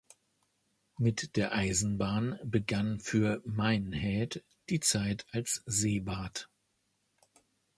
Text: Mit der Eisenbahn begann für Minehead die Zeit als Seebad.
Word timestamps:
Mit 0.97 1.35
der 1.35 1.53
Eisenbahn 1.53 2.39
begann 2.43 2.99
für 2.99 3.43
Minehead 3.45 4.43
die 4.71 4.79
Zeit 4.79 5.27
als 5.31 5.61
Seebad. 5.67 6.49